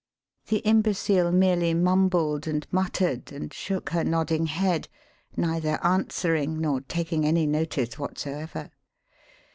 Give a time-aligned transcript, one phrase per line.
[0.47, 4.87] The imbecile merely mumbled and muttered, and shook her nodding head,
[5.37, 8.71] neither answering nor taking any notice whatsoever.